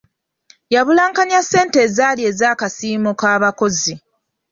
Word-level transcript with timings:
Yabulankanya 0.73 1.39
ssente 1.45 1.77
ezaali 1.85 2.21
ez'akasiimo 2.29 3.11
k'abakozi. 3.19 3.93